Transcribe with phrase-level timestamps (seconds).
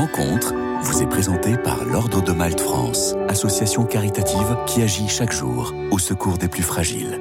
[0.00, 5.74] rencontre vous est présenté par l'Ordre de Malte France, association caritative qui agit chaque jour
[5.90, 7.20] au secours des plus fragiles.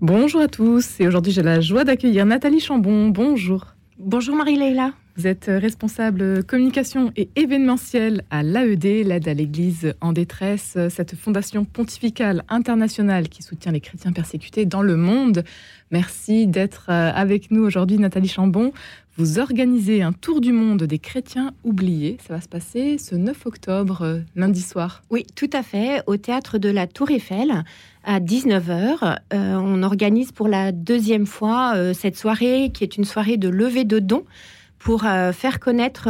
[0.00, 3.08] Bonjour à tous, et aujourd'hui j'ai la joie d'accueillir Nathalie Chambon.
[3.08, 3.66] Bonjour.
[3.98, 4.94] Bonjour Marie-Leila.
[5.16, 11.64] Vous êtes responsable communication et événementiel à l'AED, l'aide à l'Église en détresse, cette fondation
[11.64, 15.44] pontificale internationale qui soutient les chrétiens persécutés dans le monde.
[15.92, 18.72] Merci d'être avec nous aujourd'hui, Nathalie Chambon.
[19.16, 22.16] Vous organisez un tour du monde des chrétiens oubliés.
[22.26, 25.04] Ça va se passer ce 9 octobre, lundi soir.
[25.10, 27.62] Oui, tout à fait, au théâtre de la Tour Eiffel
[28.02, 29.18] à 19h.
[29.32, 33.48] Euh, on organise pour la deuxième fois euh, cette soirée qui est une soirée de
[33.48, 34.24] levée de dons
[34.78, 36.04] pour euh, faire connaître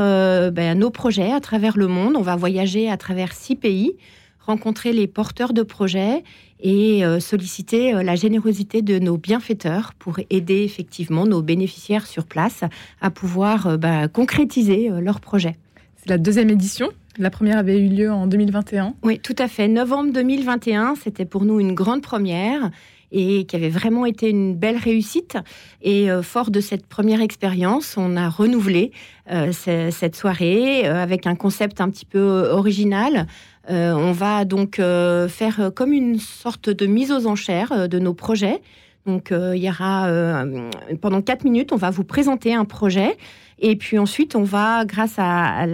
[0.50, 2.16] ben, nos projets à travers le monde.
[2.16, 3.92] On va voyager à travers six pays,
[4.40, 6.24] rencontrer les porteurs de projets
[6.60, 12.64] et solliciter la générosité de nos bienfaiteurs pour aider effectivement nos bénéficiaires sur place
[13.02, 15.56] à pouvoir ben, concrétiser leurs projets.
[15.96, 16.88] C'est la deuxième édition
[17.18, 18.94] la première avait eu lieu en 2021.
[19.04, 19.68] Oui, tout à fait.
[19.68, 22.70] Novembre 2021, c'était pour nous une grande première
[23.14, 25.38] et qui avait vraiment été une belle réussite.
[25.80, 28.90] Et euh, fort de cette première expérience, on a renouvelé
[29.30, 33.26] euh, cette soirée euh, avec un concept un petit peu original.
[33.68, 38.60] on va donc faire comme une sorte de mise aux enchères de nos projets.
[39.06, 40.44] Donc il y aura
[41.00, 43.16] pendant quatre minutes, on va vous présenter un projet
[43.58, 45.16] et puis ensuite, on va, grâce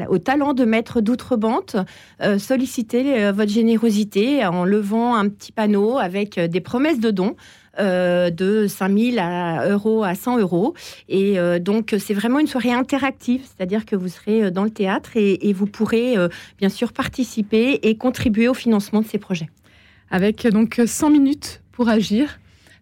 [0.08, 1.86] au talent de maître d'outre-bande,
[2.22, 7.10] euh, solliciter euh, votre générosité en levant un petit panneau avec euh, des promesses de
[7.10, 7.36] dons.
[7.78, 9.26] de 5 000
[9.70, 10.74] euros à 100 euros.
[11.08, 15.52] Et donc, c'est vraiment une soirée interactive, c'est-à-dire que vous serez dans le théâtre et,
[15.54, 16.16] vous pourrez
[16.58, 19.48] bien sûr participer et contribuer au financement de ces projets.
[20.10, 22.38] Avec donc 100 minutes pour agir,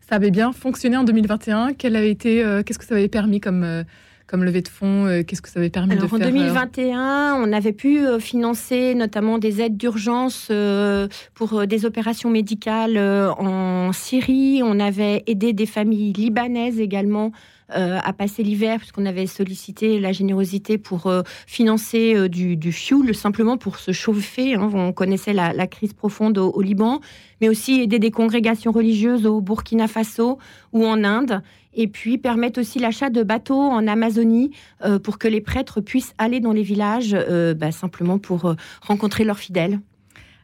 [0.09, 1.75] ça avait bien fonctionné en 2021.
[1.75, 3.85] Quel avait été, qu'est-ce que ça avait permis comme
[4.29, 7.53] comme levée de fonds euh, Qu'est-ce que ça avait permis de faire En 2021, on
[7.53, 14.61] avait pu euh, financer notamment des aides d'urgence euh, pour des opérations médicales en Syrie.
[14.63, 17.33] On avait aidé des familles libanaises également
[17.71, 21.13] à passer l'hiver, puisqu'on avait sollicité la générosité pour
[21.47, 24.55] financer du, du fuel, simplement pour se chauffer.
[24.55, 24.71] Hein.
[24.73, 27.01] On connaissait la, crise profonde au, Liban,
[27.41, 30.39] mais aussi aider des congrégations religieuses au Burkina Faso
[30.73, 31.43] ou en Inde
[31.79, 34.51] et puis permettre aussi l'achat de bateaux en Amazonie
[34.85, 38.55] euh, pour que les prêtres puissent aller dans les villages euh, bah, simplement pour euh,
[38.83, 39.81] rencontrer leurs fidèles.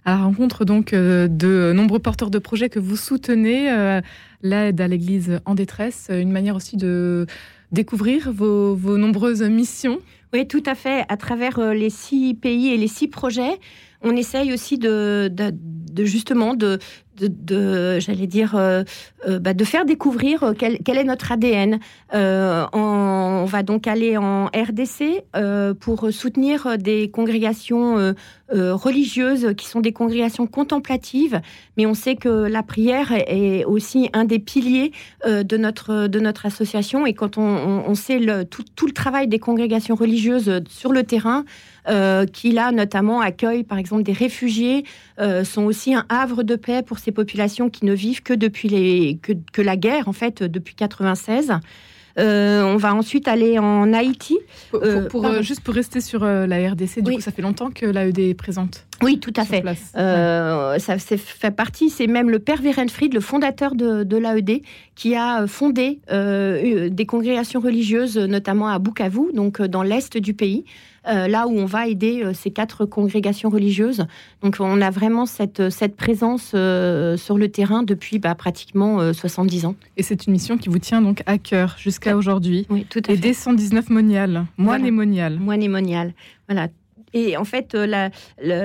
[0.05, 3.71] À la rencontre donc de nombreux porteurs de projets que vous soutenez,
[4.45, 7.27] l'aide à l'Église en détresse, une manière aussi de
[7.73, 9.99] découvrir vos, nombreuses missions.
[10.33, 11.05] Oui, tout à fait.
[11.09, 13.59] À travers les six pays et les six projets,
[14.03, 16.79] on essaye aussi de, de justement de,
[17.17, 18.83] de, j'allais dire, euh,
[19.29, 21.79] euh, bah, de faire découvrir euh, quel, est notre ADN.
[22.13, 25.25] on va donc aller en RDC
[25.81, 28.15] pour soutenir des congrégations
[28.51, 31.41] religieuses qui sont des congrégations contemplatives,
[31.77, 34.93] mais on sait que la prière est aussi un des piliers
[35.27, 37.07] de, notre, de notre association.
[37.07, 41.45] Et quand on, sait le, tout, tout, le travail des congrégations religieuses sur le terrain,
[42.33, 44.85] qui là notamment accueillent par exemple des réfugiés,
[45.19, 49.19] sont aussi un havre de paix pour ces populations qui ne vivent que depuis les,
[49.23, 51.53] que, que la guerre, en fait, depuis 96.
[52.19, 54.39] Euh, on va ensuite aller en Haïti.
[54.71, 57.87] Pour, euh, juste pour rester sur euh, la RDC, du coup, ça fait longtemps que
[57.87, 58.87] l'AED est présente?
[59.05, 59.63] Oui, tout à fait.
[59.95, 64.63] Ça fait partie, c'est même le père Werenfried, le fondateur de, de l'AED,
[64.95, 70.65] qui a fondé des congrégations religieuses, notamment à Bukavu, donc dans l'est du pays.
[71.07, 74.07] Euh, là où on va aider euh, ces quatre congrégations religieuses.
[74.43, 79.67] Donc on a vraiment cette, cette présence euh, sur le terrain depuis bah, pratiquement 70
[79.67, 79.75] ans.
[79.99, 82.67] Et c'est une mission qui vous tient donc à cœur jusqu'à aujourd'hui.
[82.71, 83.15] Oui, tout à fait.
[83.15, 85.39] Aider 119 moniales, moines et moniales.
[85.39, 86.15] Moines et moniales.
[86.49, 86.69] Voilà,
[87.15, 88.09] et en fait, euh,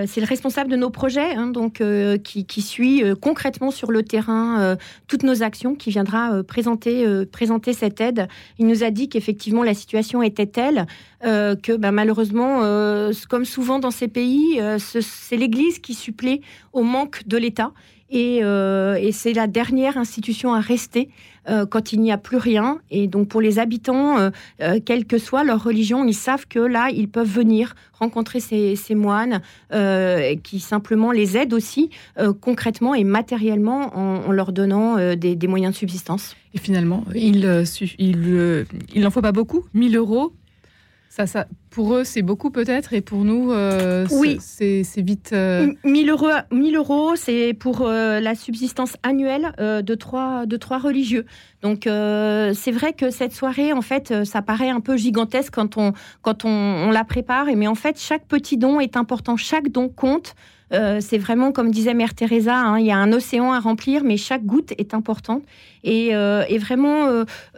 [0.08, 4.02] c'est le responsable de nos projets, hein, donc euh, qui, suit euh, concrètement sur le
[4.04, 4.76] terrain
[5.08, 8.28] toutes nos actions, qui viendra présenter présenter cette aide.
[8.58, 10.88] Il nous a dit qu'effectivement la situation était telle
[11.22, 12.62] que bah, malheureusement,
[13.30, 16.42] comme souvent dans ces pays, c'est l'Église qui supplée
[16.74, 17.72] au manque de l'État.
[18.12, 21.10] Et, et c'est la dernière institution à rester
[21.50, 22.80] euh, quand il n'y a plus rien.
[22.92, 24.30] Et donc pour les habitants, euh,
[24.62, 28.78] euh, quelle que soit leur religion, ils savent que là, ils peuvent venir rencontrer ces,
[28.96, 29.42] moines
[30.44, 31.90] qui simplement les aident aussi
[32.40, 36.36] concrètement et matériellement en, leur donnant des, moyens de subsistance.
[36.54, 37.66] Et finalement, il,
[37.98, 38.66] il,
[38.96, 40.34] il n'en faut pas beaucoup, 1000 euros.
[41.10, 44.38] Ça, ça, Pour eux, c'est beaucoup peut-être, et pour nous, euh, oui.
[44.40, 45.32] c'est vite.
[45.32, 50.78] 1000 euh, euros, 1000 euros c'est pour euh, la subsistance annuelle de, trois, de trois
[50.78, 51.26] religieux.
[51.64, 55.94] Donc, c'est vrai que cette soirée, en fait, ça paraît un peu gigantesque quand on,
[56.22, 59.90] quand on, on la prépare, mais en fait, chaque petit don est important, chaque don
[59.90, 60.36] compte.
[60.74, 64.04] Euh, c'est vraiment, comme disait Mère Teresa, hein, il y a un océan à remplir,
[64.04, 65.44] mais chaque goutte est importante.
[65.84, 67.08] Et, euh, vraiment,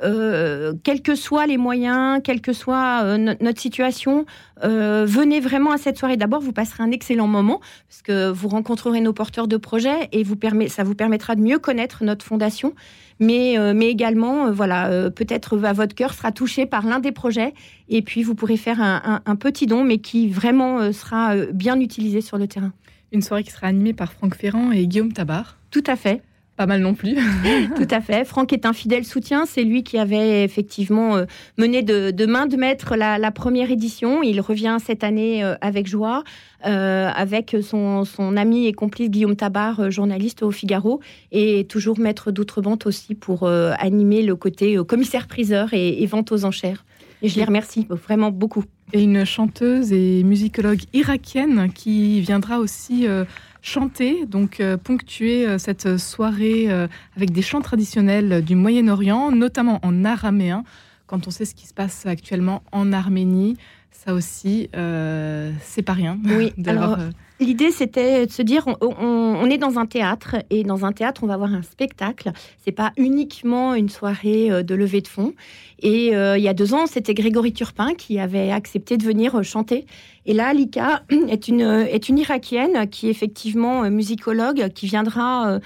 [0.03, 4.25] euh, quels que soient les moyens, quelle que soit notre situation,
[4.63, 6.17] venez vraiment à cette soirée.
[6.17, 7.59] D'abord, vous passerez un excellent moment,
[7.89, 10.35] parce que vous rencontrerez nos porteurs de projets et vous
[10.67, 12.73] ça vous permettra de mieux connaître notre fondation.
[13.21, 17.53] Mais, mais également, voilà, peut-être votre cœur sera touché par l'un des projets,
[17.87, 22.21] et puis vous pourrez faire un, un petit don, mais qui vraiment sera bien utilisé
[22.21, 22.73] sur le terrain.
[23.11, 25.57] Une soirée qui sera animée par Franck Ferrand et Guillaume Tabar.
[25.69, 26.23] Tout à fait.
[26.61, 27.15] Pas mal non plus.
[27.75, 28.23] Tout à fait.
[28.23, 29.47] Franck est un fidèle soutien.
[29.47, 31.25] C'est lui qui avait effectivement euh,
[31.57, 34.21] mené de, main de maître la, première édition.
[34.21, 36.23] Il revient cette année euh, avec joie,
[36.67, 38.05] euh, avec son,
[38.37, 40.99] ami et complice Guillaume Tabar, journaliste au Figaro,
[41.31, 46.85] et toujours maître d'outre-vente aussi pour animer le côté commissaire-priseur et, et vente aux enchères.
[47.23, 48.63] Et je les remercie vraiment beaucoup.
[48.93, 53.25] Et une chanteuse et musicologue irakienne qui viendra aussi euh,
[53.61, 56.69] chanter, donc euh, ponctuer euh, cette soirée
[57.15, 60.63] avec des chants traditionnels du Moyen-Orient, notamment en araméen.
[61.07, 63.57] Quand on sait ce qui se passe actuellement en Arménie,
[63.91, 66.17] ça aussi, c'est pas rien.
[66.25, 66.97] Oui, alors
[67.41, 71.27] L'idée, c'était de se dire, on, est dans un théâtre et dans un théâtre, on
[71.27, 72.31] va avoir un spectacle.
[72.63, 75.33] C'est pas uniquement une soirée euh, de levée de fonds.
[75.81, 79.39] Et euh, il y a deux ans, c'était Grégory Turpin qui avait accepté de venir
[79.39, 79.87] euh, chanter.
[80.27, 85.59] Et là, Lika est une est une irakienne qui est effectivement musicologue, qui viendra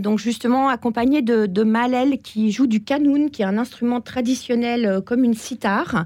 [0.00, 5.00] donc justement accompagnée de, de Malel qui joue du kanoun, qui est un instrument traditionnel
[5.06, 6.04] comme une sitar.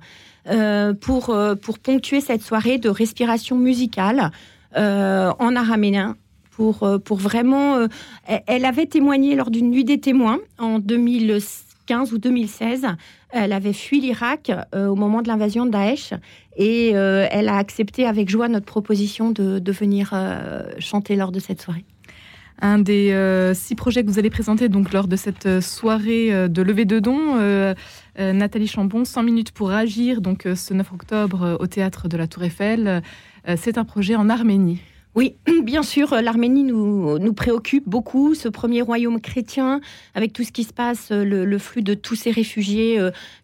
[1.01, 4.31] Pour, pour ponctuer cette soirée de respiration musicale
[4.77, 6.17] euh, en araméen
[6.51, 7.77] pour, euh, pour vraiment.
[7.77, 7.87] Euh,
[8.47, 12.87] elle avait témoigné lors d'une nuit des témoins en 2015 ou 2016.
[13.31, 16.13] Elle avait fui l'Irak au moment de l'invasion de Daesh
[16.57, 20.15] et elle a accepté avec joie notre proposition de, de venir
[20.79, 21.85] chanter lors de cette soirée.
[22.61, 26.85] Un des six projets que vous allez présenter donc lors de cette soirée de levée
[26.85, 27.37] de dons,
[28.19, 32.45] Nathalie Chambon, 100 minutes pour agir, donc ce 9 octobre au théâtre de la Tour
[32.45, 33.03] Eiffel.
[33.49, 34.81] Euh, c'est un projet en Arménie.
[35.15, 39.81] Oui, bien sûr, euh, l'Arménie nous, préoccupe beaucoup, ce premier royaume chrétien,
[40.15, 42.99] avec tout ce qui se passe, euh, le, flux de tous ces réfugiés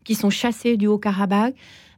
[0.05, 1.55] qui sont chassés du Haut-Karabakh.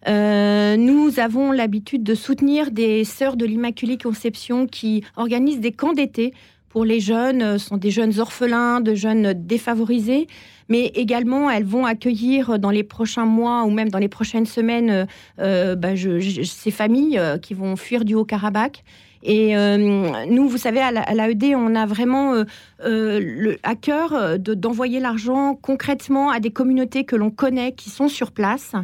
[0.06, 6.32] nous avons l'habitude de soutenir des sœurs de l'Immaculée Conception qui organisent des camps d'été
[6.76, 10.26] pour les jeunes, ce sont des jeunes orphelins, de jeunes défavorisés,
[10.68, 15.06] mais également elles vont accueillir dans les prochains mois ou même dans les prochaines semaines
[15.38, 18.84] euh, bah, ces familles euh, qui vont fuir du Haut-Karabakh.
[19.22, 22.44] Et euh, nous, vous savez, à l'AED, on a vraiment
[22.84, 28.32] le, à cœur d'envoyer l'argent concrètement à des communautés que l'on connaît, qui sont sur
[28.32, 28.74] place.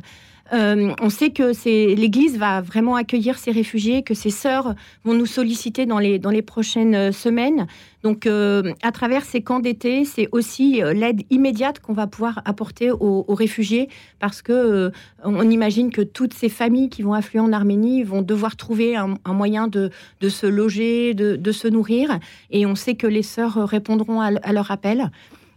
[0.52, 1.52] Euh, on sait que
[1.94, 6.94] l'Église va vraiment accueillir ces réfugiés, que ces sœurs vont nous solliciter dans les, prochaines
[6.94, 7.66] euh, semaines.
[8.02, 12.90] Donc, euh, à travers ces camps d'été, c'est aussi l'aide immédiate qu'on va pouvoir apporter
[12.90, 13.88] aux, réfugiés,
[14.19, 14.90] parce que
[15.22, 19.16] on imagine que toutes ces familles qui vont affluer en Arménie vont devoir trouver un,
[19.26, 19.90] moyen de,
[20.28, 22.19] se loger, de, se nourrir,
[22.50, 25.10] et on sait que les sœurs répondront à leur appel.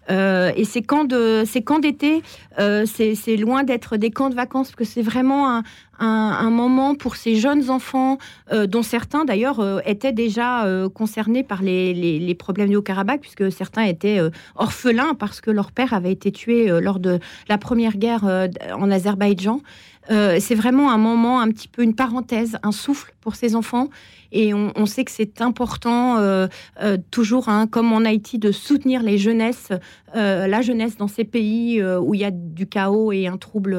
[0.09, 2.21] Euh, et ces camps de ces camps d'été,
[2.59, 5.63] euh, c'est loin d'être des camps de vacances parce que c'est vraiment un,
[5.99, 8.17] un, moment pour ces jeunes enfants,
[8.51, 13.51] euh, dont certains d'ailleurs étaient déjà concernés par les, les, les, problèmes du Haut-Karabakh, puisque
[13.51, 14.19] certains étaient
[14.55, 19.61] orphelins parce que leur père avait été tué lors de la première guerre en Azerbaïdjan.
[20.09, 23.89] C'est vraiment un moment, un petit peu une parenthèse, un souffle pour ces enfants.
[24.31, 26.47] Et on, sait que c'est important, euh,
[26.81, 29.69] euh, toujours, hein, comme en Haïti, de soutenir les jeunesses,
[30.13, 33.77] euh, la jeunesse dans ces pays où il y a du chaos et un trouble,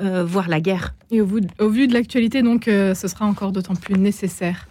[0.00, 0.96] voire la guerre.
[1.12, 1.28] Et au,
[1.60, 4.66] au vu de l'actualité, donc, ce sera encore d'autant plus nécessaire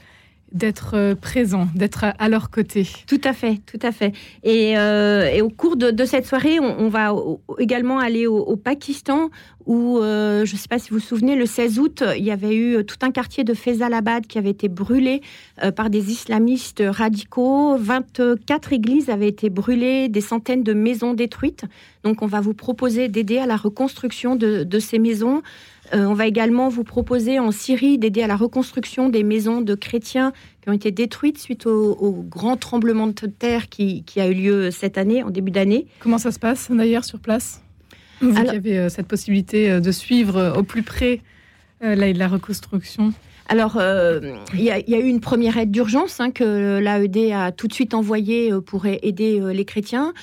[0.55, 2.87] d'être euh, présent, d'être à leur côté.
[3.07, 4.13] Tout à fait, tout à fait.
[4.43, 7.13] Et, euh, au cours de, cette soirée, on, va
[7.59, 9.29] également aller au, Pakistan,
[9.65, 12.31] où, euh, je ne sais pas si vous vous souvenez, le 16 août, il y
[12.31, 15.21] avait eu tout un quartier de Faisalabad qui avait été brûlé
[15.75, 17.75] par des islamistes radicaux.
[17.77, 21.65] 24 églises avaient été brûlées, des centaines de maisons détruites.
[22.03, 25.41] Donc on va vous proposer d'aider à la reconstruction de ces maisons.
[25.93, 29.75] Euh, on va également vous proposer en Syrie d'aider à la reconstruction des maisons de
[29.75, 34.71] chrétiens qui ont été détruites suite au, grand tremblement de terre qui, a eu lieu
[34.71, 35.85] cette année, en début d'année.
[35.99, 37.61] Comment ça se passe d'ailleurs sur place?
[38.21, 41.21] Vous avez euh, cette possibilité euh, de suivre au plus près
[41.83, 43.13] euh, la reconstruction
[43.47, 44.19] alors, euh,
[44.55, 47.93] il y, a eu une première aide d'urgence hein, que l'AED a tout de suite
[47.93, 50.13] envoyée euh, pour aider euh, les chrétiens.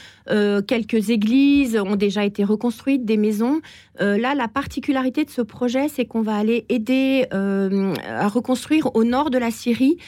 [0.67, 3.61] quelques églises ont déjà été reconstruites, des maisons.
[3.99, 9.31] là, la particularité de ce projet, c'est qu'on va aller aider à reconstruire au nord
[9.31, 9.99] de la Syrie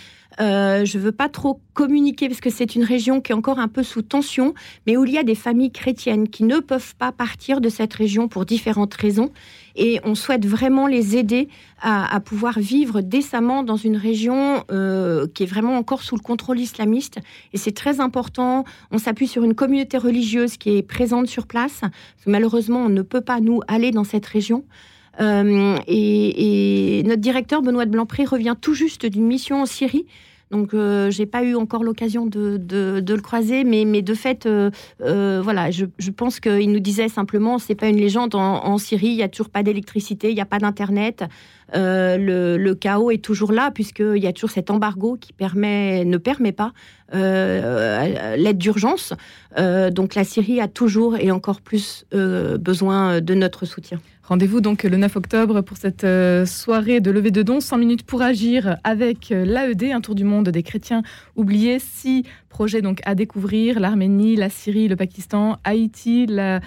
[0.41, 3.59] euh, je ne veux pas trop communiquer parce que c'est une région qui est encore
[3.59, 4.55] un peu sous tension,
[4.87, 7.95] mais où il y a des familles chrétiennes qui ne peuvent pas partir de cette
[7.95, 9.31] région pour différentes raisons.
[9.77, 11.49] Et on souhaite vraiment les aider
[11.81, 16.59] à, pouvoir vivre décemment dans une région euh, qui est vraiment encore sous le contrôle
[16.59, 17.19] islamiste.
[17.53, 18.65] Et c'est très important.
[18.91, 21.83] On s'appuie sur une communauté religieuse qui est présente sur place.
[22.27, 24.65] malheureusement, on ne peut pas, nous, aller dans cette région.
[25.21, 30.07] Euh, et, notre directeur, Benoît de Blanpré, revient tout juste d'une mission en Syrie.
[30.51, 34.71] Donc, euh, j'ai pas eu encore l'occasion de, le croiser, mais, de fait, euh,
[35.43, 38.35] voilà, je, pense qu'il nous disait simplement, c'est pas une légende.
[38.35, 41.25] En, Syrie, il y a toujours pas d'électricité, il n'y a pas d'internet.
[41.75, 46.53] Le, chaos est toujours là puisqu'il y a toujours cet embargo qui permet, ne permet
[46.53, 46.73] pas
[47.13, 49.13] l'aide d'urgence.
[49.57, 53.99] donc, la Syrie a toujours et encore plus besoin de notre soutien.
[54.27, 58.03] Rendez-vous donc le 9 octobre pour cette euh, soirée de levée de dons, 100 minutes
[58.05, 61.03] pour agir avec euh, l'AED, un tour du monde des chrétiens
[61.37, 61.79] oubliés.
[61.79, 66.61] Six projets donc à découvrir l'Arménie, la Syrie, le Pakistan, Haïti, la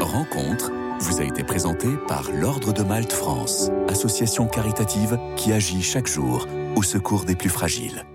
[0.00, 6.06] Rencontre vous a été présentée par l'Ordre de Malte France, association caritative qui agit chaque
[6.06, 6.46] jour
[6.76, 8.06] au secours des plus fragiles.